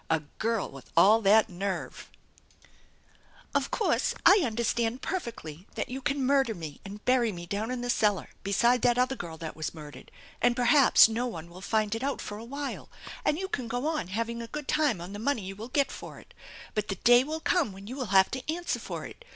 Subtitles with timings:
[0.09, 2.09] "A girl with all that nerve!""
[3.53, 7.81] Of course, I understand perfectly that you can murder me and bury me down in
[7.81, 10.09] the cellar beside that other girl that was murdered,
[10.41, 12.89] and perhaps no one will find it out for a while,
[13.23, 15.69] and you can go on having a good time on the money 276
[15.99, 16.43] THE ENCHANTED BARN you
[16.73, 16.73] will get for it.
[16.73, 19.23] But the day will come when you will have to answer for it!